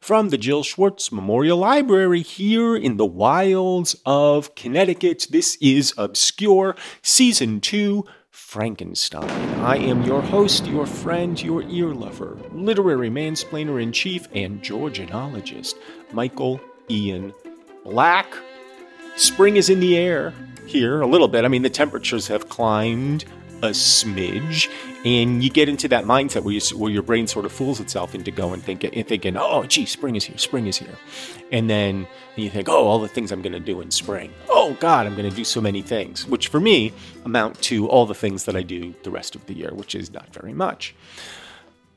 [0.00, 6.76] From the Jill Schwartz Memorial Library here in the wilds of Connecticut, this is Obscure,
[7.02, 9.28] Season 2, Frankenstein.
[9.60, 15.74] I am your host, your friend, your ear lover, literary mansplainer in chief, and Georgianologist,
[16.12, 17.34] Michael Ian
[17.84, 18.32] Black.
[19.16, 20.32] Spring is in the air
[20.66, 21.44] here a little bit.
[21.44, 23.26] I mean, the temperatures have climbed
[23.62, 24.70] a smidge,
[25.04, 28.14] and you get into that mindset where, you, where your brain sort of fools itself
[28.14, 30.96] into going thinking, thinking, oh, gee, spring is here, spring is here,
[31.50, 34.32] and then you think, oh, all the things I'm going to do in spring.
[34.48, 36.92] Oh God, I'm going to do so many things, which for me
[37.24, 40.12] amount to all the things that I do the rest of the year, which is
[40.12, 40.94] not very much.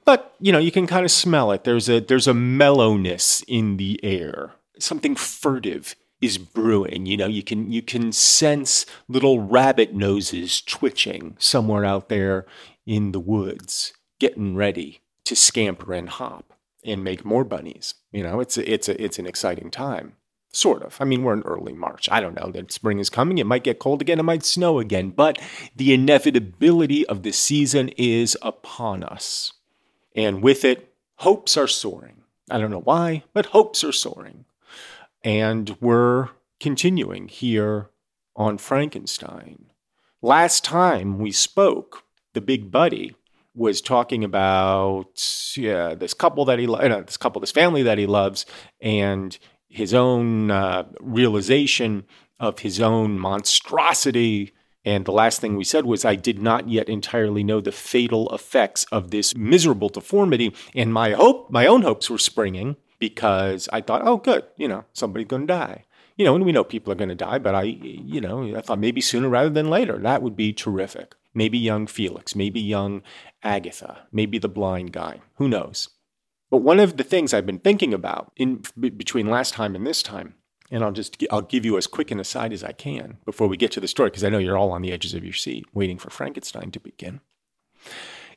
[0.04, 1.64] But you know, you can kind of smell it.
[1.64, 7.06] There's a there's a mellowness in the air, something furtive is brewing.
[7.06, 12.46] You know, you can you can sense little rabbit noses twitching somewhere out there
[12.86, 17.96] in the woods, getting ready to scamper and hop and make more bunnies.
[18.12, 20.14] You know, it's a, it's a, it's an exciting time.
[20.54, 20.98] Sort of.
[21.00, 22.10] I mean, we're in early March.
[22.12, 23.38] I don't know that spring is coming.
[23.38, 24.20] It might get cold again.
[24.20, 25.12] It might snow again.
[25.12, 25.40] But
[25.76, 29.54] the inevitability of the season is upon us.
[30.14, 32.24] And with it, hopes are soaring.
[32.50, 34.44] I don't know why, but hopes are soaring.
[35.24, 37.90] And we're continuing here
[38.36, 39.66] on Frankenstein.
[40.22, 43.16] Last time we spoke, the big buddy
[43.54, 47.98] was talking about yeah, this couple that he lo- no, this couple, this family that
[47.98, 48.46] he loves,
[48.80, 49.38] and
[49.68, 52.06] his own uh, realization
[52.40, 54.54] of his own monstrosity.
[54.84, 58.34] And the last thing we said was, I did not yet entirely know the fatal
[58.34, 63.82] effects of this miserable deformity, and my hope, my own hopes were springing because I
[63.82, 65.86] thought, oh, good, you know, somebody's going to die.
[66.18, 68.62] You know, and we know people are going to die, but I, you know, I
[68.62, 69.98] thought maybe sooner rather than later.
[69.98, 71.16] That would be terrific.
[71.34, 73.02] Maybe young Felix, maybe young
[73.42, 75.22] Agatha, maybe the blind guy.
[75.36, 75.90] Who knows?
[76.52, 80.04] But one of the things I've been thinking about in between last time and this
[80.04, 80.36] time,
[80.70, 83.58] and I'll just I'll give you as quick an aside as I can before we
[83.58, 85.66] get to the story because I know you're all on the edges of your seat
[85.74, 87.22] waiting for Frankenstein to begin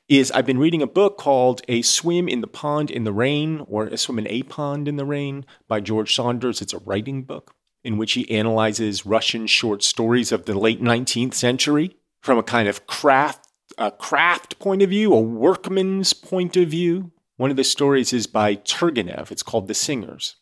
[0.09, 3.65] is I've been reading a book called A Swim in the Pond in the Rain,
[3.67, 6.61] or A Swim in a Pond in the Rain by George Saunders.
[6.61, 11.35] It's a writing book in which he analyzes Russian short stories of the late 19th
[11.35, 13.47] century from a kind of craft,
[13.79, 17.13] a craft point of view, a workman's point of view.
[17.37, 19.31] One of the stories is by Turgenev.
[19.31, 20.37] It's called The Singers.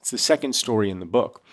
[0.00, 1.44] It's the second story in the book,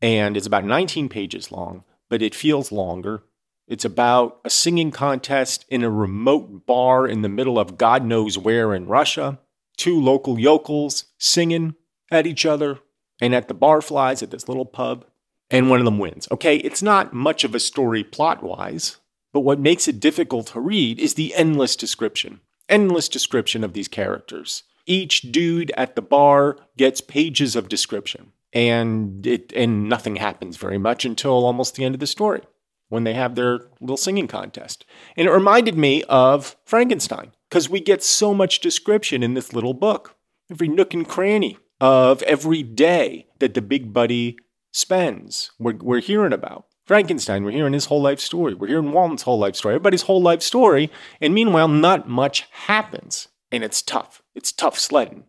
[0.00, 3.24] and it's about 19 pages long, but it feels longer
[3.70, 8.36] it's about a singing contest in a remote bar in the middle of God knows
[8.36, 9.38] where in Russia.
[9.76, 11.76] Two local yokels singing
[12.10, 12.80] at each other
[13.20, 15.06] and at the barflies at this little pub.
[15.52, 16.26] And one of them wins.
[16.32, 18.96] Okay, it's not much of a story plot wise,
[19.32, 22.40] but what makes it difficult to read is the endless description.
[22.68, 24.64] Endless description of these characters.
[24.84, 30.78] Each dude at the bar gets pages of description, and it and nothing happens very
[30.78, 32.42] much until almost the end of the story
[32.90, 34.84] when they have their little singing contest.
[35.16, 39.72] And it reminded me of Frankenstein because we get so much description in this little
[39.72, 40.16] book,
[40.50, 44.36] every nook and cranny of every day that the big buddy
[44.72, 45.52] spends.
[45.58, 46.66] We're, we're hearing about.
[46.84, 48.52] Frankenstein, we're hearing his whole life story.
[48.52, 50.90] We're hearing Walton's whole life story, everybody's whole life story.
[51.20, 53.28] And meanwhile, not much happens.
[53.52, 54.22] And it's tough.
[54.34, 55.24] It's tough sledding.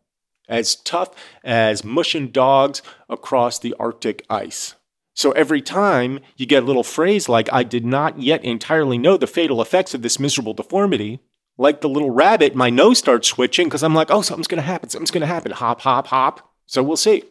[0.50, 4.76] As tough as mushing dogs across the Arctic ice.
[5.14, 9.18] So every time you get a little phrase like, I did not yet entirely know
[9.18, 11.20] the fatal effects of this miserable deformity,
[11.58, 14.68] like the little rabbit, my nose starts switching because I'm like, oh, something's going to
[14.68, 14.90] happen.
[14.90, 15.52] Something's going to happen.
[15.52, 16.50] Hop, hop, hop.
[16.66, 17.24] So we'll see.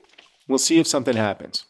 [0.47, 1.65] We'll see if something happens.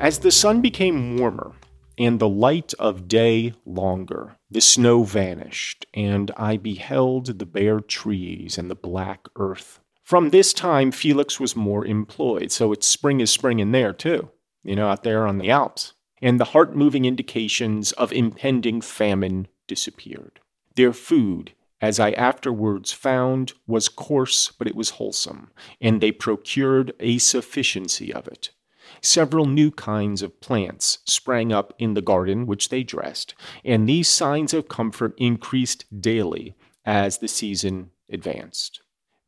[0.00, 1.52] As the sun became warmer
[1.98, 8.58] and the light of day longer, the snow vanished, and I beheld the bare trees
[8.58, 9.78] and the black earth.
[10.10, 14.32] From this time, Felix was more employed, so it's spring is spring in there too,
[14.64, 15.92] you know, out there on the Alps.
[16.20, 20.40] And the heart moving indications of impending famine disappeared.
[20.74, 26.92] Their food, as I afterwards found, was coarse, but it was wholesome, and they procured
[26.98, 28.50] a sufficiency of it.
[29.00, 34.08] Several new kinds of plants sprang up in the garden which they dressed, and these
[34.08, 38.80] signs of comfort increased daily as the season advanced.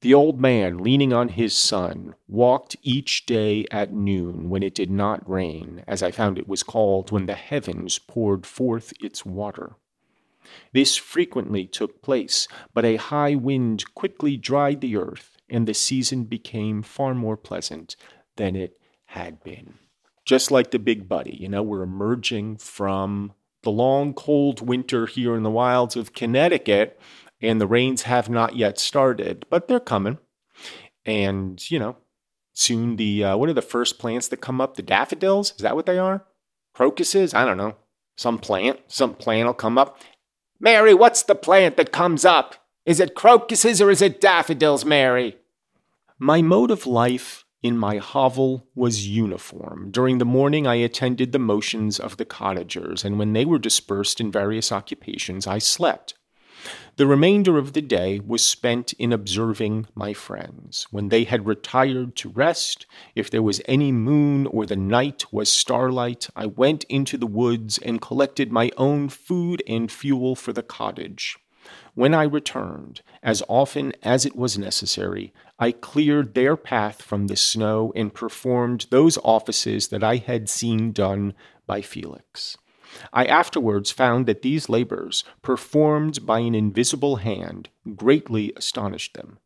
[0.03, 4.91] The old man, leaning on his son, walked each day at noon when it did
[4.91, 9.77] not rain, as I found it was called when the heavens poured forth its water.
[10.73, 16.25] This frequently took place, but a high wind quickly dried the earth, and the season
[16.25, 17.95] became far more pleasant
[18.35, 19.75] than it had been.
[20.25, 25.37] Just like the big buddy, you know, we're emerging from the long cold winter here
[25.37, 26.99] in the wilds of Connecticut
[27.43, 30.19] and the rains have not yet started, but they're coming.
[31.05, 31.97] And, you know,
[32.53, 34.77] soon the, uh, what are the first plants that come up?
[34.77, 35.53] The daffodils?
[35.57, 36.25] Is that what they are?
[36.73, 37.35] Crocuses?
[37.35, 37.77] I don't know.
[38.17, 40.01] Some plant, some plant will come up.
[40.61, 42.55] Mary, what's the plant that comes up?
[42.87, 45.37] Is it crocuses or is it daffodils, Mary?
[46.19, 49.91] My mode of life in my hovel was uniform.
[49.91, 54.21] During the morning, I attended the motions of the cottagers, and when they were dispersed
[54.21, 56.15] in various occupations, I slept.
[56.97, 60.87] The remainder of the day was spent in observing my friends.
[60.91, 65.51] When they had retired to rest, if there was any moon or the night was
[65.51, 70.63] starlight, I went into the woods and collected my own food and fuel for the
[70.63, 71.39] cottage.
[71.95, 77.37] When I returned, as often as it was necessary, I cleared their path from the
[77.37, 81.35] snow and performed those offices that I had seen done
[81.67, 82.57] by Felix.
[83.13, 89.39] I afterwards found that these labors, performed by an invisible hand, greatly astonished them,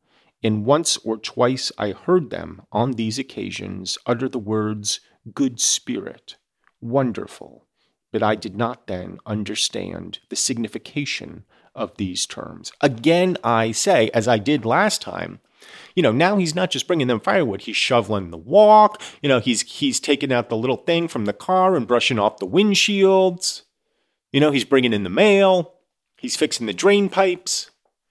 [0.43, 5.01] and once or twice I heard them, on these occasions, utter the words,
[5.35, 6.37] Good Spirit,
[6.81, 7.67] wonderful,
[8.13, 11.45] but I did not then understand the signification
[11.75, 12.73] of these terms.
[12.81, 15.41] Again, I say, as I did last time,
[15.95, 19.41] you know, now he's not just bringing them firewood, he's shoveling the walk, you know,
[19.41, 23.63] he's he's taking out the little thing from the car and brushing off the windshields.
[24.33, 25.75] You know, he's bringing in the mail,
[26.19, 27.71] he's fixing the drain pipes.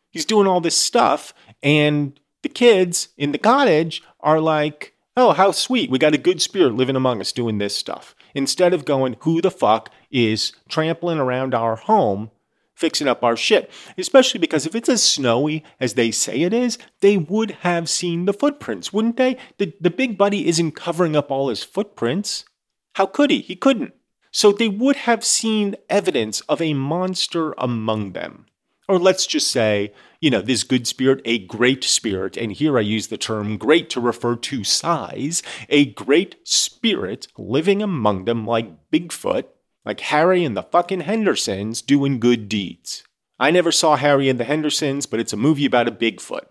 [0.10, 5.52] He's doing all this stuff and the kids in the cottage are like, "Oh, how
[5.52, 5.90] sweet.
[5.90, 9.42] We got a good spirit living among us doing this stuff." Instead of going, "Who
[9.42, 12.32] the fuck is trampling around our home
[12.76, 13.72] fixing up our shit.
[13.98, 18.26] Especially because if it's as snowy as they say it is, they would have seen
[18.26, 19.38] the footprints, wouldn't they?
[19.58, 22.46] The, the big buddy isn't covering up all his footprints.
[22.94, 23.40] How could he?
[23.40, 23.94] He couldn't.
[24.32, 28.46] So they would have seen evidence of a monster among them.
[28.88, 32.82] Or let's just say, you know, this good spirit, a great spirit, and here I
[32.82, 38.92] use the term great to refer to size, a great spirit living among them like
[38.92, 39.46] Bigfoot,
[39.86, 43.04] like Harry and the fucking Hendersons doing good deeds.
[43.40, 46.46] I never saw Harry and the Hendersons, but it's a movie about a Bigfoot,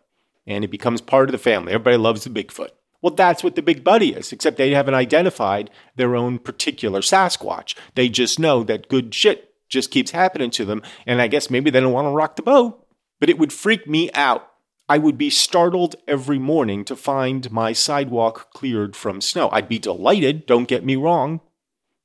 [0.46, 1.72] and it becomes part of the family.
[1.72, 2.70] Everybody loves the Bigfoot.
[3.02, 7.74] Well, that's what the Big Buddy is, except they haven't identified their own particular Sasquatch.
[7.94, 11.70] They just know that good shit just keeps happening to them, and I guess maybe
[11.70, 12.86] they don't want to rock the boat.
[13.20, 14.48] But it would freak me out.
[14.88, 19.48] I would be startled every morning to find my sidewalk cleared from snow.
[19.50, 21.40] I'd be delighted, don't get me wrong,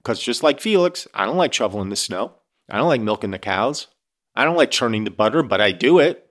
[0.01, 2.34] because just like Felix, I don't like shoveling the snow.
[2.70, 3.88] I don't like milking the cows.
[4.36, 6.29] I don't like churning the butter, but I do it.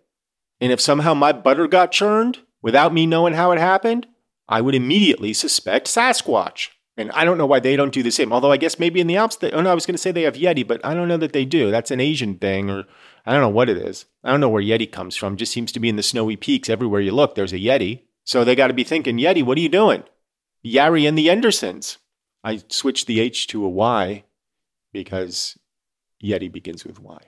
[0.61, 4.07] And if somehow my butter got churned without me knowing how it happened,
[4.49, 6.69] I would immediately suspect Sasquatch.
[6.97, 8.33] And I don't know why they don't do the same.
[8.33, 10.11] Although I guess maybe in the Alps, they, oh no, I was going to say
[10.11, 11.71] they have Yeti, but I don't know that they do.
[11.71, 12.85] That's an Asian thing, or
[13.25, 14.07] I don't know what it is.
[14.25, 15.37] I don't know where Yeti comes from.
[15.37, 17.35] Just seems to be in the snowy peaks everywhere you look.
[17.35, 18.03] There's a Yeti.
[18.25, 20.03] So they got to be thinking, Yeti, what are you doing?
[20.65, 21.99] Yari and the Hendersons.
[22.45, 24.25] I switched the H to a Y
[24.93, 25.59] because
[26.23, 27.19] Yeti begins with Y.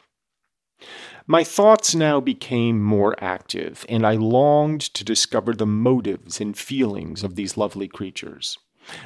[1.27, 7.23] My thoughts now became more active, and I longed to discover the motives and feelings
[7.23, 8.59] of these lovely creatures.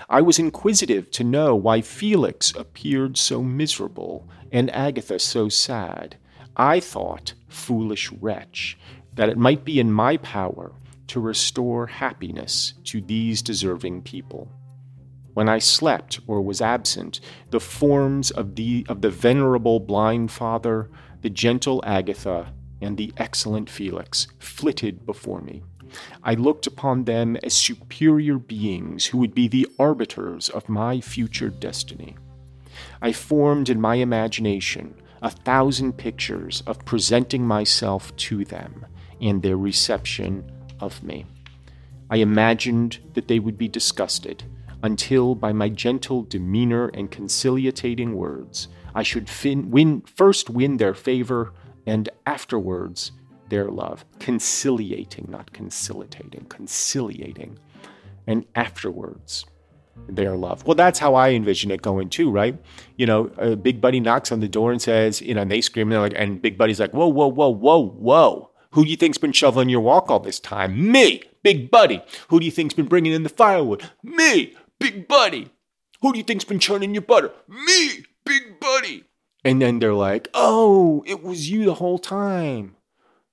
[0.08, 6.16] I was inquisitive to know why Felix appeared so miserable and Agatha so sad.
[6.56, 8.78] I thought, foolish wretch,
[9.14, 10.72] that it might be in my power
[11.08, 14.48] to restore happiness to these deserving people.
[15.34, 20.88] When I slept or was absent, the forms of the, of the venerable blind father,
[21.22, 25.64] the gentle Agatha, and the excellent Felix flitted before me.
[26.22, 31.50] I looked upon them as superior beings who would be the arbiters of my future
[31.50, 32.16] destiny.
[33.02, 38.86] I formed in my imagination a thousand pictures of presenting myself to them
[39.20, 40.50] and their reception
[40.80, 41.26] of me.
[42.10, 44.44] I imagined that they would be disgusted
[44.84, 50.92] until, by my gentle demeanor and conciliating words, I should fin- win, first win their
[50.92, 51.54] favor
[51.86, 53.12] and afterwards
[53.48, 54.04] their love.
[54.20, 57.58] Conciliating, not conciliating, conciliating.
[58.26, 59.46] And afterwards,
[60.06, 60.66] their love.
[60.66, 62.58] Well, that's how I envision it going too, right?
[62.96, 65.62] You know, uh, Big Buddy knocks on the door and says, you know, and they
[65.62, 68.50] scream, and they're like, and Big Buddy's like, whoa, whoa, whoa, whoa, whoa.
[68.72, 70.90] Who do you think's been shoveling your walk all this time?
[70.92, 72.02] Me, Big Buddy.
[72.28, 73.88] Who do you think's been bringing in the firewood?
[74.02, 75.50] Me, Big Buddy.
[76.00, 77.32] Who do you think's been churning your butter?
[77.48, 79.04] Me, Big Buddy.
[79.44, 82.76] And then they're like, oh, it was you the whole time.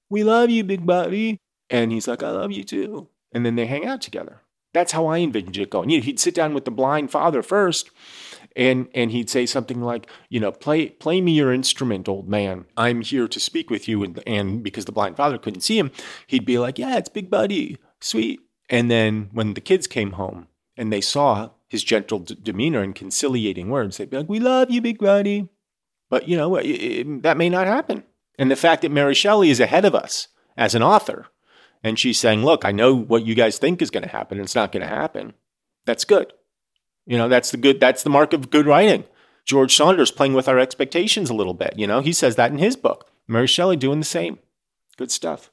[0.10, 1.40] We love you, Big Buddy.
[1.70, 3.08] And he's like, I love you too.
[3.32, 4.42] And then they hang out together.
[4.74, 5.90] That's how I envisioned it going.
[5.90, 7.92] You know, he'd sit down with the blind father first
[8.56, 12.66] and and he'd say something like, you know, play play me your instrument, old man.
[12.78, 14.04] I'm here to speak with you.
[14.04, 15.92] And, and because the blind father couldn't see him,
[16.28, 18.42] he'd be like, yeah, it's Big Buddy, sweet.
[18.70, 20.48] And then when the kids came home
[20.78, 24.70] and they saw his gentle d- demeanor and conciliating words, they'd be like, we love
[24.70, 25.50] you, Big Buddy.
[26.10, 28.04] But you know, it, it, that may not happen.
[28.38, 31.28] And the fact that Mary Shelley is ahead of us as an author,
[31.84, 34.56] and she's saying, look, I know what you guys think is going to happen, it's
[34.56, 35.34] not going to happen.
[35.86, 36.34] That's good.
[37.06, 39.06] You know, that's the good that's the mark of good writing.
[39.46, 42.60] George Saunders playing with our expectations a little bit, you know, he says that in
[42.60, 43.10] his book.
[43.28, 44.40] Mary Shelley doing the same.
[44.98, 45.52] Good stuff.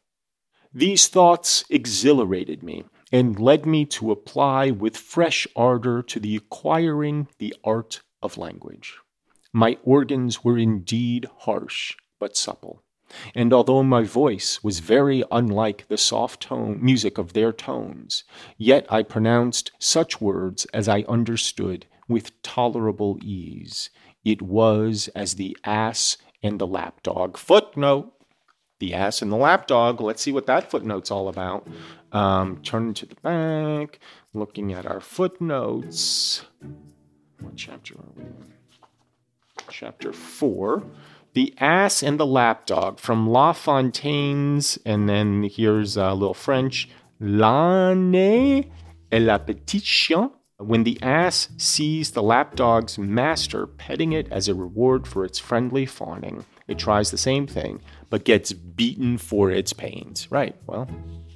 [0.74, 7.28] These thoughts exhilarated me and led me to apply with fresh ardor to the acquiring
[7.38, 8.98] the art of language.
[9.52, 12.82] My organs were indeed harsh, but supple.
[13.34, 18.24] And although my voice was very unlike the soft tone music of their tones,
[18.58, 23.88] yet I pronounced such words as I understood with tolerable ease.
[24.24, 27.38] It was as the ass and the lapdog.
[27.38, 28.12] Footnote
[28.78, 30.00] The ass and the lapdog.
[30.00, 31.66] Let's see what that footnote's all about.
[32.12, 33.98] Um, turning to the back,
[34.32, 36.44] looking at our footnotes.
[37.40, 38.52] What chapter are we in?
[39.70, 40.82] Chapter 4.
[41.34, 46.88] The Ass and the Lapdog from La Fontaine's, and then here's a little French,
[47.20, 48.66] L'âne
[49.12, 50.30] et la petite chien.
[50.56, 55.86] When the ass sees the lapdog's master petting it as a reward for its friendly
[55.86, 60.30] fawning, it tries the same thing, but gets beaten for its pains.
[60.30, 60.54] Right.
[60.66, 60.88] Well,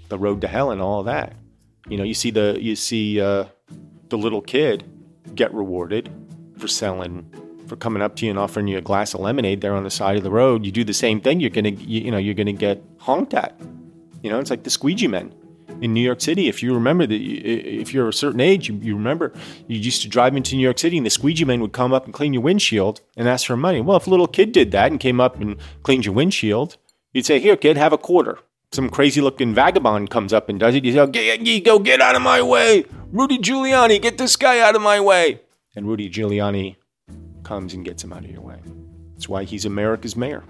[0.08, 1.34] the road to hell and all that.
[1.88, 3.46] You know, you see the you see uh,
[4.08, 4.84] the little kid
[5.34, 6.10] get rewarded
[6.58, 7.28] for selling
[7.66, 9.90] for coming up to you and offering you a glass of lemonade there on the
[9.90, 12.34] side of the road, you do the same thing, you're gonna you, you know you're
[12.34, 13.58] gonna get honked at.
[14.22, 15.34] You know, it's like the squeegee men
[15.80, 16.48] in New York City.
[16.48, 19.32] If you remember that, if you're a certain age, you, you, remember
[19.66, 22.04] you used to drive into New York City and the squeegee men would come up
[22.04, 23.80] and clean your windshield and ask for money.
[23.80, 26.76] Well, if a little kid did that and came up and cleaned your windshield,
[27.12, 28.38] you'd say, "Here, kid, have a quarter."
[28.72, 30.84] Some crazy looking vagabond comes up and does it.
[30.84, 34.00] You say, get, "Go get out of my way, Rudy Giuliani!
[34.00, 35.40] Get this guy out of my way!"
[35.76, 36.76] And Rudy Giuliani
[37.42, 38.60] comes and gets him out of your way.
[39.14, 40.42] That's why he's America's mayor.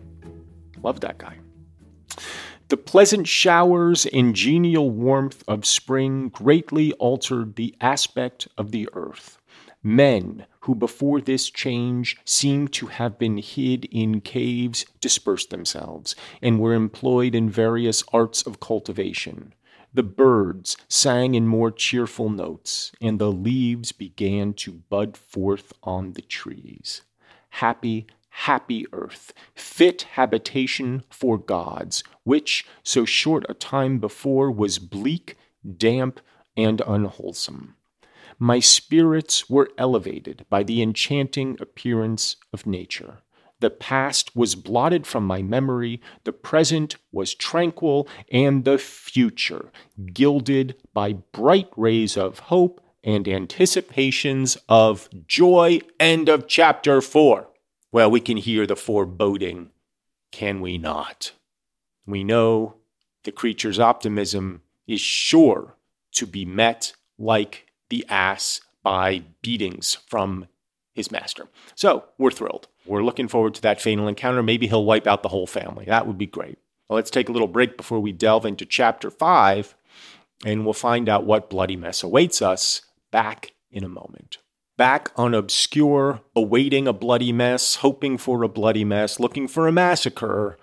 [0.83, 1.37] Love that guy.
[2.73, 9.37] The pleasant showers and genial warmth of spring greatly altered the aspect of the earth.
[9.83, 16.59] Men who before this change seemed to have been hid in caves dispersed themselves and
[16.59, 19.53] were employed in various arts of cultivation.
[19.93, 26.15] The birds sang in more cheerful notes, and the leaves began to bud forth on
[26.15, 27.03] the trees.
[27.51, 35.37] Happy, happy earth, fit habitation for gods, which so short a time before was bleak,
[35.77, 36.21] damp,
[36.57, 37.77] and unwholesome.
[38.39, 43.19] My spirits were elevated by the enchanting appearance of nature.
[43.61, 49.71] The past was blotted from my memory, the present was tranquil, and the future
[50.13, 55.81] gilded by bright rays of hope and anticipations of joy.
[56.01, 57.49] End of chapter 4.
[57.93, 59.71] Well, we can hear the foreboding,
[60.33, 61.33] can we not?
[62.07, 62.77] We know
[63.25, 65.77] the creature's optimism is sure
[66.13, 70.49] to be met like the ass by beatings from
[70.95, 71.49] his master.
[71.75, 72.69] So we're thrilled.
[72.85, 74.43] We're looking forward to that fatal encounter.
[74.43, 75.85] Maybe he'll wipe out the whole family.
[75.87, 76.59] That would be great.
[76.89, 79.75] Well, let's take a little break before we delve into chapter five,
[80.45, 84.39] and we'll find out what bloody mess awaits us back in a moment.
[84.77, 89.73] Back on Obscure, awaiting a bloody mess, hoping for a bloody mess, looking for a
[89.73, 90.59] massacre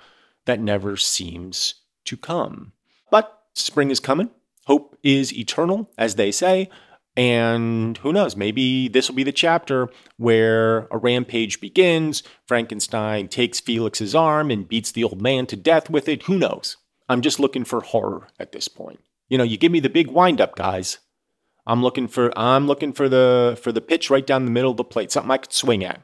[0.46, 2.74] that never seems to come.
[3.12, 4.30] But spring is coming.
[4.66, 6.70] Hope is eternal, as they say.
[7.18, 12.24] And who knows, maybe this will be the chapter where a rampage begins.
[12.46, 16.24] Frankenstein takes Felix's arm and beats the old man to death with it.
[16.24, 16.78] Who knows?
[17.10, 19.00] I'm just looking for horror at this point.
[19.28, 21.00] You know, you give me the big wind up, guys.
[21.68, 24.78] I'm looking for I'm looking for the for the pitch right down the middle of
[24.78, 26.02] the plate, something I could swing at.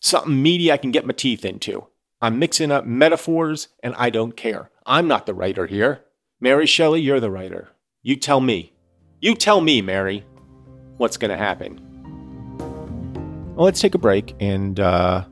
[0.00, 1.86] Something meaty I can get my teeth into.
[2.24, 4.70] I'm mixing up metaphors and I don't care.
[4.86, 6.04] I'm not the writer here.
[6.40, 7.68] Mary Shelley, you're the writer.
[8.02, 8.72] You tell me.
[9.20, 10.24] You tell me, Mary
[10.96, 11.78] what's going to happen.
[13.54, 15.26] Well, let's take a break, and uh,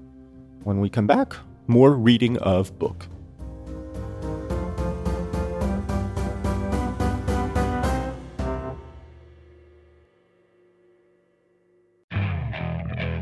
[0.65, 1.35] when we come back,
[1.67, 3.07] more reading of book.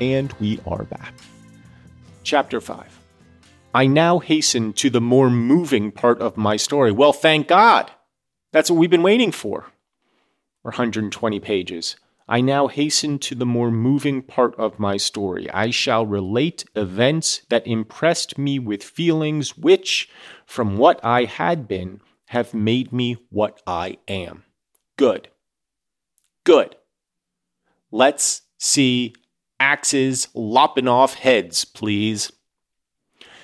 [0.00, 1.12] And we are back.
[2.22, 3.00] Chapter 5.
[3.74, 6.92] I now hasten to the more moving part of my story.
[6.92, 7.90] Well, thank God.
[8.52, 9.66] That's what we've been waiting for.
[10.64, 11.96] Or 120 pages.
[12.28, 15.50] I now hasten to the more moving part of my story.
[15.50, 20.10] I shall relate events that impressed me with feelings which,
[20.44, 24.44] from what I had been, have made me what I am.
[24.96, 25.28] Good.
[26.44, 26.76] Good.
[27.90, 29.14] Let's see
[29.60, 32.32] axes lopping off heads, please.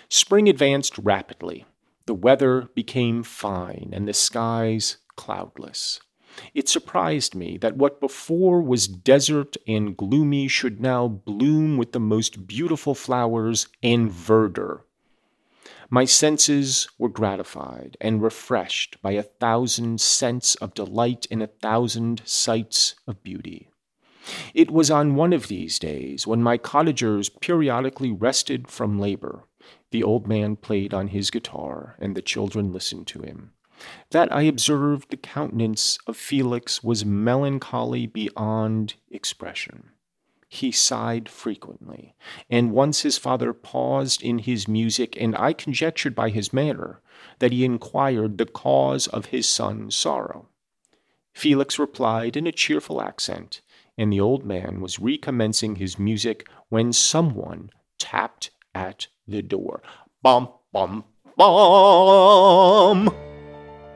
[0.09, 1.65] Spring advanced rapidly.
[2.07, 6.01] The weather became fine and the skies cloudless.
[6.53, 12.01] It surprised me that what before was desert and gloomy should now bloom with the
[12.01, 14.85] most beautiful flowers and verdure.
[15.91, 22.23] My senses were gratified and refreshed by a thousand scents of delight and a thousand
[22.25, 23.69] sights of beauty.
[24.55, 29.45] It was on one of these days, when my cottagers periodically rested from labor,
[29.91, 33.53] the old man played on his guitar, and the children listened to him,
[34.11, 39.91] that I observed the countenance of Felix was melancholy beyond expression.
[40.49, 42.15] He sighed frequently,
[42.49, 47.01] and once his father paused in his music, and I conjectured by his manner
[47.41, 50.49] that he inquired the cause of his son's sorrow.
[51.33, 53.61] Felix replied in a cheerful accent,
[53.97, 59.83] and the old man was recommencing his music when someone tapped at the door.
[60.23, 61.05] Bum, bum,
[61.37, 63.09] bum!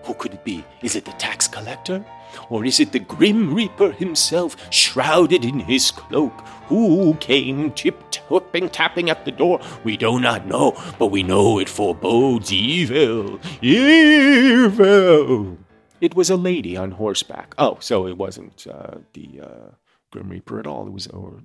[0.04, 0.64] Who could it be?
[0.82, 2.04] Is it the tax collector?
[2.50, 6.32] Or is it the grim reaper himself, shrouded in his cloak?
[6.68, 9.60] Who came tip-tapping, tapping at the door?
[9.84, 13.40] We do not know, but we know it forebodes evil.
[13.60, 15.58] Evil!
[16.00, 17.54] It was a lady on horseback.
[17.58, 19.70] Oh, so it wasn't uh, the uh,
[20.10, 20.86] Grim Reaper at all.
[20.86, 21.42] It was or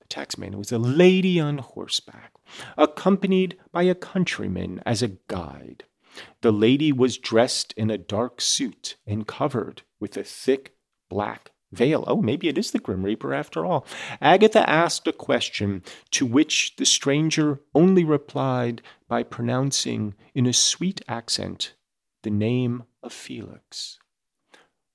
[0.00, 0.52] the taxman.
[0.52, 2.32] It was a lady on horseback,
[2.76, 5.84] accompanied by a countryman as a guide.
[6.42, 10.74] The lady was dressed in a dark suit and covered with a thick
[11.08, 12.04] black veil.
[12.06, 13.86] Oh, maybe it is the Grim Reaper after all.
[14.20, 21.00] Agatha asked a question to which the stranger only replied by pronouncing in a sweet
[21.06, 21.74] accent
[22.22, 23.98] the name of Felix.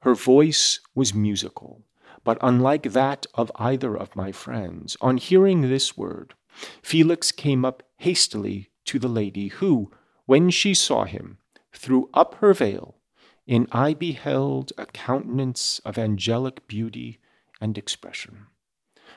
[0.01, 1.81] Her voice was musical,
[2.25, 6.33] but unlike that of either of my friends, on hearing this word,
[6.81, 9.91] Felix came up hastily to the lady, who,
[10.25, 11.38] when she saw him,
[11.71, 12.97] threw up her veil,
[13.47, 17.19] and I beheld a countenance of angelic beauty
[17.61, 18.47] and expression.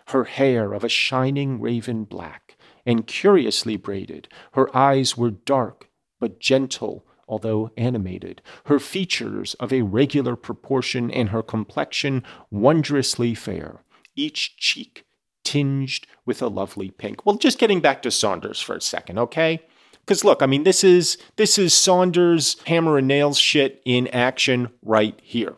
[0.08, 5.88] Her hair of a shining raven black, and curiously braided, her eyes were dark
[6.20, 13.82] but gentle although animated, her features of a regular proportion, and her complexion wondrously fair,
[14.16, 15.04] each cheek
[15.44, 17.24] tinged with a lovely pink.
[17.24, 19.62] Well, just getting back to Saunders for a second, okay?
[20.00, 24.70] Because look, I mean, this is this is Saunders hammer and nails shit in action
[24.82, 25.54] right here.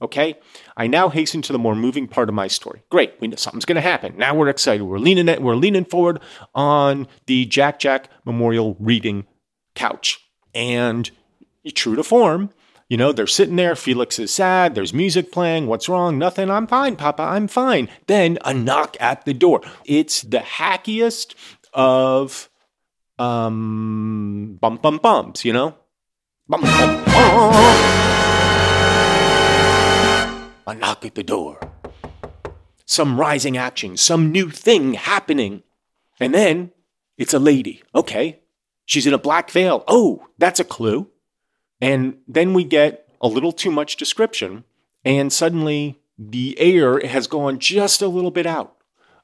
[0.00, 0.38] Okay,
[0.76, 2.82] I now hasten to the more moving part of my story.
[2.88, 4.16] Great, we know something's to happen.
[4.16, 4.84] Now we're excited.
[4.84, 6.20] We're leaning we're leaning forward
[6.54, 9.26] on the Jack Jack Memorial reading
[9.74, 10.27] couch.
[10.58, 11.10] And
[11.72, 12.50] true to form,
[12.88, 13.76] you know, they're sitting there.
[13.76, 14.74] Felix is sad.
[14.74, 15.68] There's music playing.
[15.68, 16.18] What's wrong?
[16.18, 16.50] Nothing.
[16.50, 17.22] I'm fine, Papa.
[17.22, 17.88] I'm fine.
[18.08, 19.60] Then a knock at the door.
[19.84, 21.36] It's the hackiest
[21.72, 22.48] of
[23.20, 25.76] um, bump, bump, bumps, you know?
[26.48, 27.54] Bump, bump, bump.
[30.66, 31.60] A knock at the door.
[32.84, 35.62] Some rising action, some new thing happening.
[36.18, 36.72] And then
[37.16, 37.84] it's a lady.
[37.94, 38.40] Okay,
[38.88, 39.84] She's in a black veil.
[39.86, 41.10] Oh, that's a clue.
[41.78, 44.64] And then we get a little too much description,
[45.04, 48.76] and suddenly the air has gone just a little bit out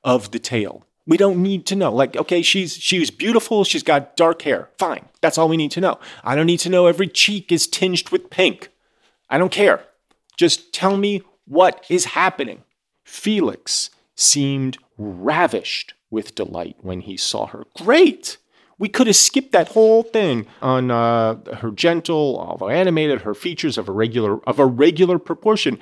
[0.04, 0.84] of the tale.
[1.06, 1.90] We don't need to know.
[1.94, 4.68] Like, okay, she's she's beautiful, she's got dark hair.
[4.78, 5.06] Fine.
[5.22, 5.98] That's all we need to know.
[6.22, 8.68] I don't need to know every cheek is tinged with pink.
[9.30, 9.82] I don't care.
[10.36, 12.64] Just tell me what is happening.
[13.02, 17.64] Felix seemed ravished with delight when he saw her.
[17.78, 18.36] Great!
[18.78, 23.78] We could have skipped that whole thing on uh, her gentle, although animated, her features
[23.78, 25.78] of a regular of a regular proportion.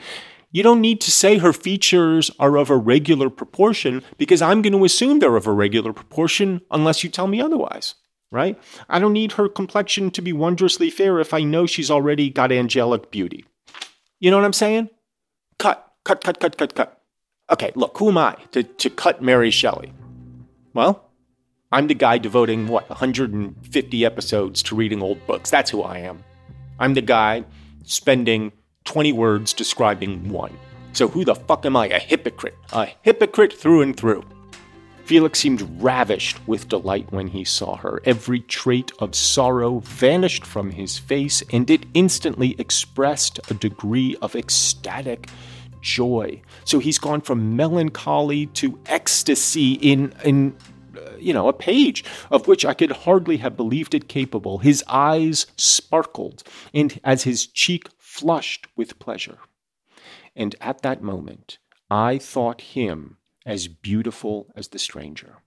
[0.51, 4.75] You don't need to say her features are of a regular proportion because I'm going
[4.75, 7.95] to assume they're of a regular proportion unless you tell me otherwise,
[8.31, 8.61] right?
[8.87, 12.53] I don't need her complexion to be wondrously fair if I know she's already got
[12.53, 13.47] angelic beauty.
[14.21, 14.91] You know what I'm saying?
[15.59, 17.01] Cut, cut, cut, cut, cut, cut.
[17.51, 19.95] Okay, look, who am I to, to cut Mary Shelley?
[20.75, 21.12] Well,
[21.73, 25.49] I'm the guy devoting, what, 150 episodes to reading old books.
[25.49, 26.23] That's who I am.
[26.79, 27.45] I'm the guy
[27.85, 28.53] spending
[28.85, 30.55] 20 words describing one.
[30.93, 31.87] So who the fuck am I?
[31.87, 32.59] A hypocrite.
[32.75, 34.23] A hypocrite through and through.
[35.07, 38.03] Felix seemed ravished with delight when he saw her.
[38.05, 44.37] Every trait of sorrow vanished from his face, and it instantly expressed a degree of
[44.37, 45.31] ecstatic
[45.81, 46.43] joy.
[46.65, 50.55] So he's gone from melancholy to ecstasy in, in
[51.23, 54.59] you know, a page of which I could hardly have believed it capable.
[54.59, 56.43] His eyes sparkled,
[56.75, 59.39] and as his cheek flushed with pleasure.
[60.35, 61.59] And at that moment,
[61.91, 65.39] I thought him as beautiful as the stranger.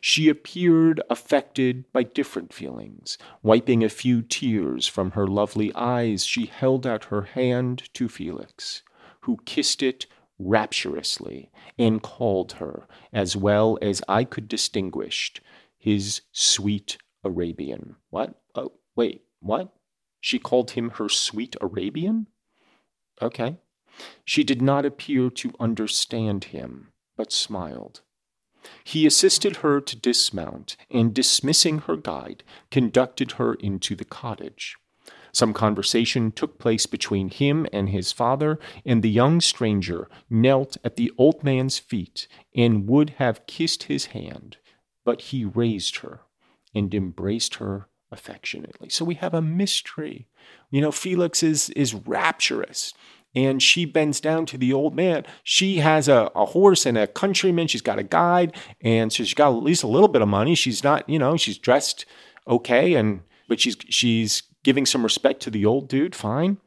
[0.00, 3.16] She appeared affected by different feelings.
[3.42, 8.82] Wiping a few tears from her lovely eyes, she held out her hand to Felix,
[9.22, 10.06] who kissed it
[10.40, 15.34] rapturously and called her, as well as I could distinguish,
[15.78, 17.96] his sweet Arabian.
[18.08, 18.40] What?
[18.54, 19.72] Oh, wait, what?
[20.20, 22.26] She called him her sweet Arabian?
[23.22, 23.56] Okay.
[24.24, 28.00] She did not appear to understand him, but smiled.
[28.84, 34.76] He assisted her to dismount, and dismissing her guide, conducted her into the cottage.
[35.32, 40.96] Some conversation took place between him and his father, and the young stranger knelt at
[40.96, 44.58] the old man's feet and would have kissed his hand,
[45.04, 46.20] but he raised her
[46.74, 48.88] and embraced her affectionately.
[48.88, 50.28] So we have a mystery.
[50.70, 52.94] You know, Felix is is rapturous.
[53.32, 55.24] And she bends down to the old man.
[55.44, 57.68] She has a, a horse and a countryman.
[57.68, 60.56] She's got a guide, and so she's got at least a little bit of money.
[60.56, 62.06] She's not, you know, she's dressed
[62.48, 66.58] okay, and but she's she's giving some respect to the old dude, fine.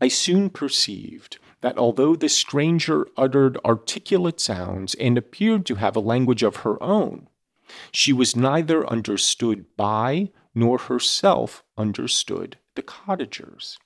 [0.00, 6.00] I soon perceived that although the stranger uttered articulate sounds and appeared to have a
[6.00, 7.28] language of her own,
[7.92, 13.78] she was neither understood by nor herself understood the cottagers.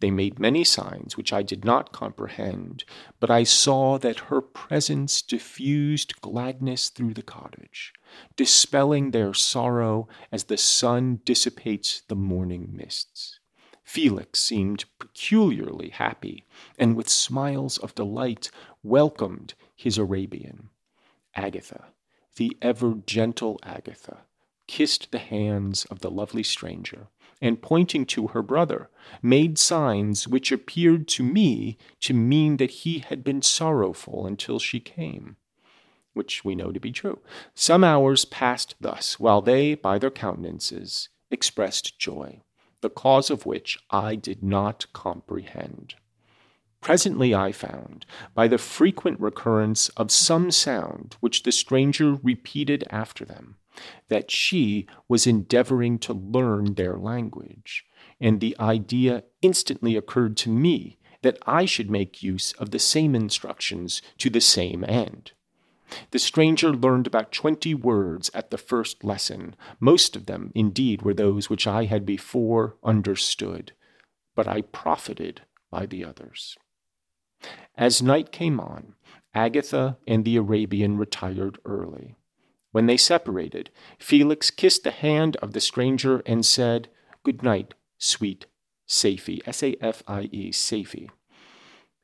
[0.00, 2.84] They made many signs which I did not comprehend,
[3.20, 7.92] but I saw that her presence diffused gladness through the cottage,
[8.36, 13.38] dispelling their sorrow as the sun dissipates the morning mists.
[13.84, 16.44] Felix seemed peculiarly happy,
[16.78, 18.50] and with smiles of delight
[18.82, 20.70] welcomed his Arabian.
[21.34, 21.86] Agatha,
[22.36, 24.22] the ever gentle Agatha,
[24.66, 27.08] kissed the hands of the lovely stranger,
[27.40, 28.88] and pointing to her brother,
[29.22, 34.80] made signs which appeared to me to mean that he had been sorrowful until she
[34.80, 35.36] came,
[36.12, 37.18] which we know to be true.
[37.54, 42.42] Some hours passed thus, while they, by their countenances, expressed joy,
[42.80, 45.94] the cause of which I did not comprehend.
[46.80, 53.24] Presently I found, by the frequent recurrence of some sound which the stranger repeated after
[53.24, 53.56] them,
[54.08, 57.84] that she was endeavoring to learn their language,
[58.20, 63.14] and the idea instantly occurred to me that I should make use of the same
[63.14, 65.32] instructions to the same end.
[66.10, 69.54] The stranger learned about twenty words at the first lesson.
[69.80, 73.72] Most of them, indeed, were those which I had before understood,
[74.34, 76.56] but I profited by the others.
[77.76, 78.94] As night came on,
[79.34, 82.16] Agatha and the Arabian retired early.
[82.74, 86.88] When they separated, Felix kissed the hand of the stranger and said,
[87.22, 88.46] Good night, sweet
[88.84, 91.08] Safie, S A F I E, Safie.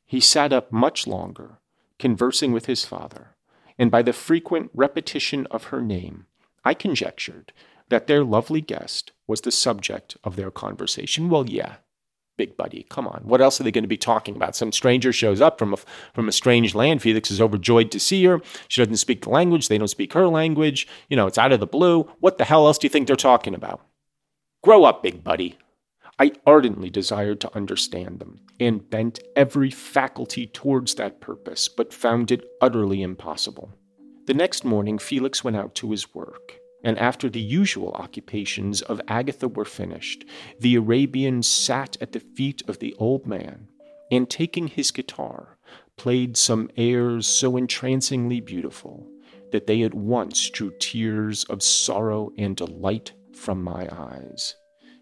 [0.07, 1.59] He sat up much longer,
[1.99, 3.35] conversing with his father,
[3.81, 6.27] and by the frequent repetition of her name,
[6.65, 7.53] I conjectured
[7.89, 11.29] that their lovely guest was the subject of their conversation.
[11.29, 11.79] Well, yeah,
[12.41, 12.87] big buddy.
[12.89, 13.21] Come on.
[13.25, 14.57] What else are they going to be talking about?
[14.57, 15.77] Some stranger shows up from a,
[16.15, 17.03] from a strange land.
[17.03, 18.41] Felix is overjoyed to see her.
[18.67, 19.69] She doesn't speak the language.
[19.69, 20.89] They don't speak her language.
[21.11, 22.05] You know, it's out of the blue.
[22.21, 23.83] What the hell else do you think they're talking about?
[24.65, 25.59] Grow up, big buddy.
[26.19, 32.31] I ardently desired to understand them and bent every faculty towards that purpose, but found
[32.31, 33.71] it utterly impossible.
[34.25, 39.01] The next morning, Felix went out to his work and after the usual occupations of
[39.09, 40.25] Agatha were finished,
[40.59, 43.69] the Arabian sat at the feet of the old man,
[44.11, 45.59] and taking his guitar,
[45.97, 49.07] played some airs so entrancingly beautiful
[49.53, 54.55] that they at once drew tears of sorrow and delight from my eyes.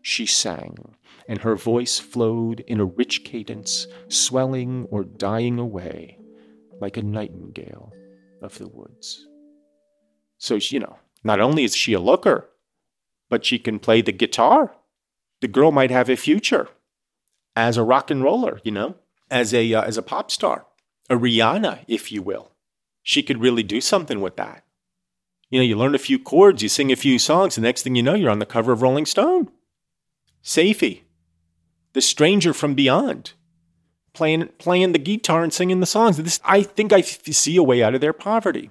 [0.03, 0.95] She sang,
[1.29, 6.19] and her voice flowed in a rich cadence, swelling or dying away
[6.81, 7.93] like a nightingale
[8.41, 9.27] of the woods.
[10.39, 10.97] So, you know,
[11.29, 12.49] not only is she a looker,
[13.29, 14.75] but she can play the guitar.
[15.43, 16.69] The girl might have a future
[17.55, 18.97] as a rock and roller, you know,
[19.31, 20.67] as a uh, as a pop star,
[21.11, 22.53] a Rihanna, if you will.
[23.03, 24.65] She could really do something with that.
[25.51, 27.95] You know, you learn a few chords, you sing a few songs, the next thing
[27.95, 29.51] you know, you're on the cover of Rolling Stone.
[30.43, 31.03] Safie,
[31.93, 33.33] the stranger from beyond,
[34.15, 36.17] playing playing the guitar and singing the songs.
[36.17, 38.71] This, I think I see a way out of their poverty.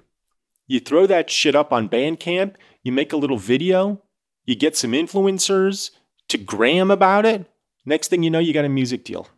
[0.68, 4.02] You throw that shit up on Bandcamp, you make a little video,
[4.44, 5.90] you get some influencers
[6.28, 7.50] to gram about it.
[7.86, 9.28] Next thing you know, you got a music deal.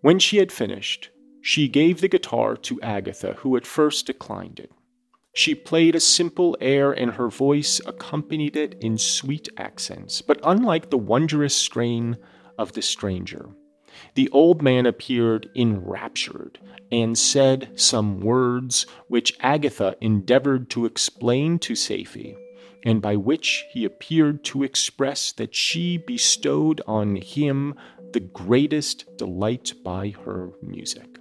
[0.00, 1.10] When she had finished,
[1.42, 4.70] she gave the guitar to Agatha, who at first declined it.
[5.34, 10.90] She played a simple air, and her voice accompanied it in sweet accents, but unlike
[10.90, 12.16] the wondrous strain
[12.58, 13.50] of the stranger,
[14.14, 16.58] the old man appeared enraptured
[16.90, 22.36] and said some words which Agatha endeavored to explain to Safie,
[22.84, 27.74] and by which he appeared to express that she bestowed on him
[28.12, 31.18] the greatest delight by her music.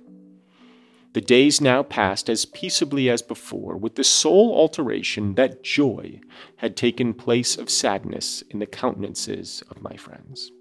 [1.13, 6.21] The days now passed as peaceably as before, with the sole alteration that joy
[6.57, 10.51] had taken place of sadness in the countenances of my friends.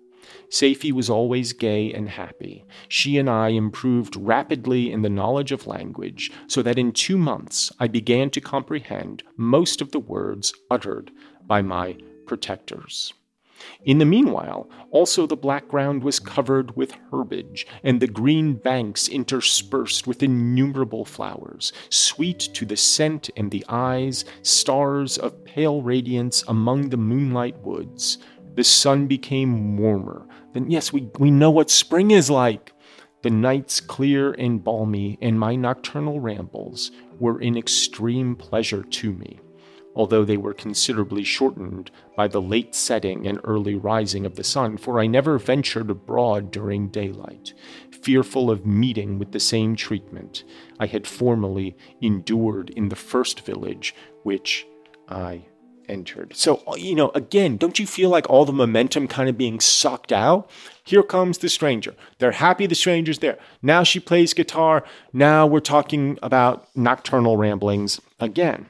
[0.50, 2.64] Safie was always gay and happy.
[2.88, 7.72] She and I improved rapidly in the knowledge of language, so that in two months
[7.78, 11.10] I began to comprehend most of the words uttered
[11.46, 13.12] by my protectors.
[13.84, 19.08] In the meanwhile, also the black ground was covered with herbage, and the green banks
[19.08, 26.44] interspersed with innumerable flowers, sweet to the scent and the eyes, stars of pale radiance
[26.46, 28.18] among the moonlight woods,
[28.58, 30.26] the sun became warmer.
[30.52, 32.72] Then, yes, we, we know what spring is like.
[33.22, 36.90] The nights clear and balmy, and my nocturnal rambles
[37.20, 39.38] were in extreme pleasure to me,
[39.94, 44.76] although they were considerably shortened by the late setting and early rising of the sun,
[44.76, 47.54] for I never ventured abroad during daylight,
[48.02, 50.42] fearful of meeting with the same treatment
[50.80, 53.94] I had formerly endured in the first village
[54.24, 54.66] which
[55.08, 55.44] I
[55.88, 56.36] entered.
[56.36, 60.12] So, you know, again, don't you feel like all the momentum kind of being sucked
[60.12, 60.50] out?
[60.84, 61.94] Here comes the stranger.
[62.18, 63.38] They're happy the stranger's there.
[63.62, 64.84] Now she plays guitar.
[65.12, 68.68] Now we're talking about nocturnal ramblings again.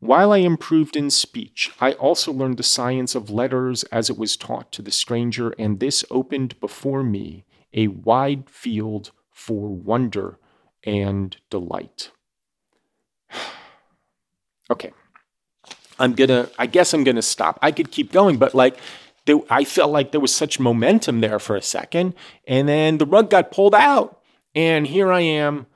[0.00, 4.34] While I improved in speech, I also learned the science of letters as it was
[4.34, 10.38] taught to the stranger, and this opened before me a wide field for wonder
[10.84, 12.10] and delight.
[14.70, 14.92] okay.
[16.00, 17.58] I'm gonna, I guess I'm gonna stop.
[17.62, 18.76] I could keep going, but like,
[19.26, 22.14] there, I felt like there was such momentum there for a second,
[22.46, 24.20] and then the rug got pulled out,
[24.54, 25.66] and here I am,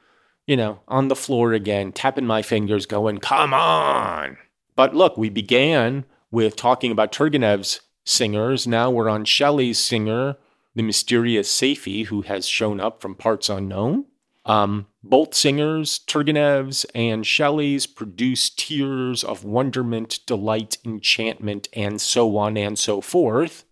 [0.47, 4.39] you know, on the floor again, tapping my fingers, going, "Come on!"
[4.75, 8.67] But look, we began with talking about Turgenev's singers.
[8.67, 10.37] Now we're on Shelley's singer,
[10.75, 14.07] the mysterious Safi, who has shown up from parts unknown.
[14.45, 22.57] Um, both singers, Turgenev's and Shelley's, produce tears of wonderment, delight, enchantment, and so on
[22.57, 23.65] and so forth.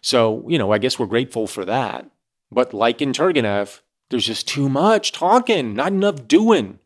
[0.00, 2.10] So, you know, I guess we're grateful for that.
[2.50, 6.80] But like in Turgenev, there's just too much talking, not enough doing.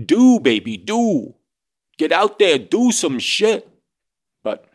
[0.00, 1.34] Do, baby, do.
[1.98, 3.68] Get out there, do some shit.
[4.44, 4.66] But,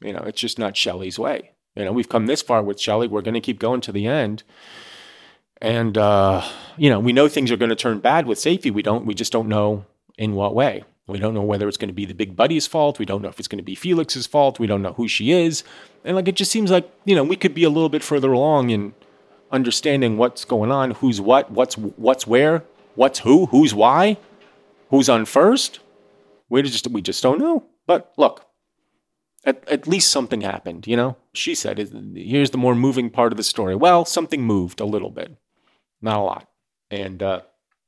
[0.00, 1.52] you know, it's just not Shelley's way.
[1.76, 3.06] You know, we've come this far with Shelley.
[3.06, 4.42] We're going to keep going to the end.
[5.60, 6.42] And uh,
[6.76, 8.70] you know, we know things are going to turn bad with Safi.
[8.70, 9.06] We don't.
[9.06, 9.84] We just don't know
[10.16, 10.84] in what way.
[11.06, 12.98] We don't know whether it's going to be the big buddy's fault.
[12.98, 14.60] We don't know if it's going to be Felix's fault.
[14.60, 15.64] We don't know who she is.
[16.04, 18.32] And like it just seems like you know we could be a little bit further
[18.32, 18.94] along in
[19.50, 24.18] understanding what's going on, who's what, what's what's where, what's who, who's why,
[24.90, 25.80] who's on first.
[26.48, 27.64] We just we just don't know.
[27.86, 28.46] But look,
[29.44, 31.16] at, at least something happened, you know?
[31.32, 31.78] She said,
[32.14, 33.74] here's the more moving part of the story.
[33.74, 35.36] Well, something moved a little bit
[36.00, 36.48] not a lot.
[36.90, 37.40] And uh,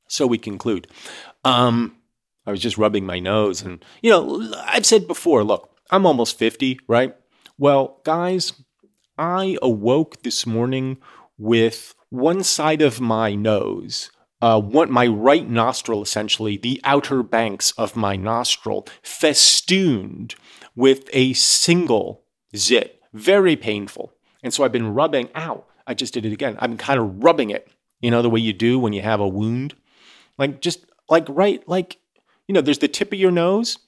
[0.08, 0.88] so we conclude.
[1.44, 1.96] Um,
[2.46, 6.38] I was just rubbing my nose, and you know, I've said before, look, I'm almost
[6.38, 7.14] 50, right?
[7.58, 8.52] Well, guys,
[9.18, 10.98] I awoke this morning
[11.38, 14.10] with one side of my nose,
[14.42, 20.34] uh, one, my right nostril, essentially, the outer banks of my nostril, festooned
[20.74, 22.24] with a single
[22.56, 23.00] zit.
[23.12, 24.12] Very painful.
[24.42, 26.56] And so I've been rubbing, ow, I just did it again.
[26.58, 27.68] I've been kind of rubbing it
[28.00, 29.74] you know, the way you do when you have a wound.
[30.38, 31.98] Like, just like right, like,
[32.48, 33.78] you know, there's the tip of your nose,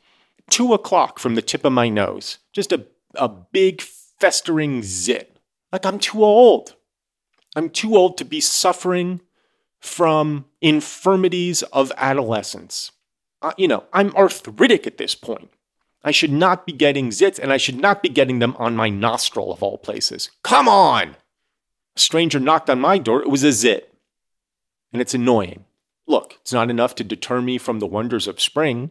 [0.51, 5.39] two o'clock from the tip of my nose, just a, a big festering zit.
[5.73, 6.77] Like, I'm too old.
[7.57, 9.21] I'm too old to be suffering
[9.81, 12.93] from infirmities of adolescence.
[13.41, 15.51] Uh, you know, I'm arthritic at this point.
[16.05, 18.89] I should not be getting zits, and I should not be getting them on my
[18.89, 20.31] nostril of all places.
[20.43, 21.17] Come on!
[21.97, 23.23] A stranger knocked on my door.
[23.23, 23.92] It was a zit
[24.93, 25.65] and it's annoying.
[26.07, 28.91] Look, it's not enough to deter me from the wonders of spring.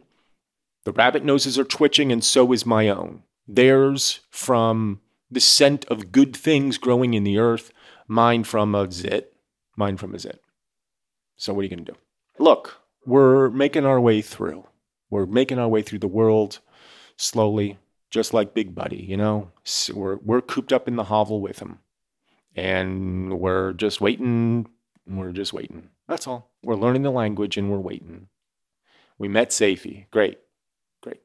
[0.84, 3.22] The rabbit noses are twitching, and so is my own.
[3.46, 7.72] Theirs from the scent of good things growing in the earth,
[8.06, 9.34] mine from a zit,
[9.76, 10.42] mine from a zit.
[11.36, 11.98] So, what are you going to do?
[12.38, 14.66] Look, we're making our way through.
[15.10, 16.60] We're making our way through the world
[17.16, 17.78] slowly,
[18.10, 19.50] just like Big Buddy, you know?
[19.64, 21.80] So we're, we're cooped up in the hovel with him.
[22.54, 24.68] And we're just waiting
[25.06, 25.88] we're just waiting.
[26.08, 26.50] That's all.
[26.62, 28.28] We're learning the language and we're waiting.
[29.18, 30.06] We met Safi.
[30.10, 30.38] Great.
[31.02, 31.20] Great.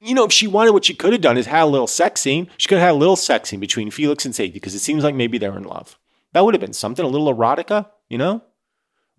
[0.00, 2.20] You know, if she wanted, what she could have done is had a little sex
[2.20, 2.48] scene.
[2.56, 5.04] She could have had a little sex scene between Felix and Safi because it seems
[5.04, 5.98] like maybe they're in love.
[6.32, 8.42] That would have been something, a little erotica, you know?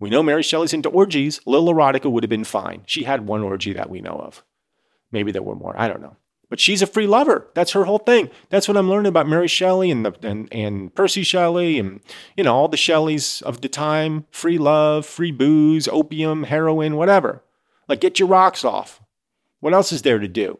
[0.00, 1.40] We know Mary Shelley's into orgies.
[1.46, 2.82] A little erotica would have been fine.
[2.86, 4.44] She had one orgy that we know of.
[5.12, 5.74] Maybe there were more.
[5.78, 6.16] I don't know.
[6.50, 7.48] But she's a free lover.
[7.54, 8.30] That's her whole thing.
[8.50, 12.00] That's what I'm learning about Mary Shelley and the and, and Percy Shelley and
[12.36, 14.26] you know all the Shelleys of the time.
[14.30, 17.42] Free love, free booze, opium, heroin, whatever.
[17.88, 19.00] Like get your rocks off.
[19.60, 20.58] What else is there to do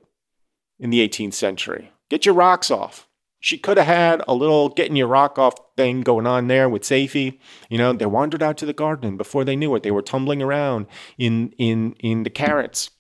[0.79, 1.93] in the 18th century?
[2.09, 3.07] Get your rocks off.
[3.45, 6.81] She could have had a little getting your rock off thing going on there with
[6.81, 7.39] Safi.
[7.69, 9.19] You know, they wandered out to the garden.
[9.19, 10.87] Before they knew it, they were tumbling around
[11.19, 12.91] in in in the carrots.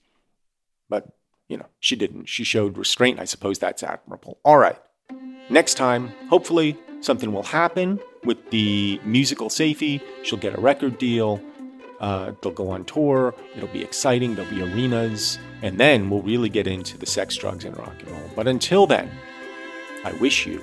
[0.90, 1.08] But
[1.48, 2.28] you know, she didn't.
[2.28, 3.20] She showed restraint.
[3.20, 4.38] I suppose that's admirable.
[4.44, 4.78] All right.
[5.50, 10.00] Next time, hopefully, something will happen with the musical Safi.
[10.22, 11.40] She'll get a record deal.
[12.00, 13.34] Uh, they'll go on tour.
[13.56, 14.34] It'll be exciting.
[14.34, 15.38] There'll be arenas.
[15.62, 18.30] And then we'll really get into the sex, drugs, and rock and roll.
[18.34, 19.10] But until then,
[20.04, 20.62] I wish you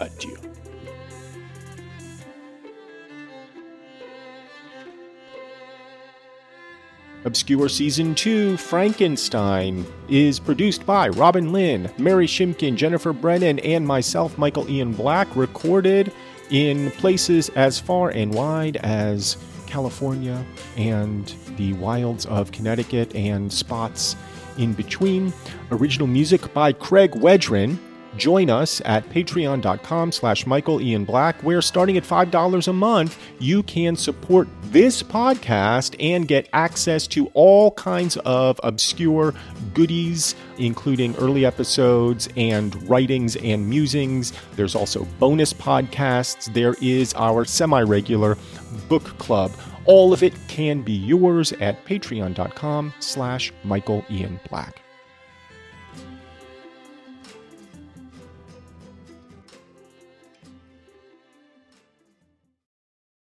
[0.00, 0.45] adieu.
[7.26, 14.38] Obscure Season 2 Frankenstein is produced by Robin Lynn, Mary Shimkin, Jennifer Brennan, and myself,
[14.38, 16.12] Michael Ian Black, recorded
[16.50, 20.46] in places as far and wide as California
[20.76, 24.14] and the wilds of Connecticut and spots
[24.56, 25.32] in between.
[25.72, 27.76] Original music by Craig Wedren.
[28.16, 33.62] Join us at patreon.com slash Michael Ian Black, where starting at $5 a month, you
[33.62, 39.34] can support this podcast and get access to all kinds of obscure
[39.74, 44.32] goodies, including early episodes and writings and musings.
[44.54, 46.52] There's also bonus podcasts.
[46.52, 48.38] There is our semi-regular
[48.88, 49.52] book club.
[49.84, 54.85] All of it can be yours at patreon.com slash Michael Ian Black.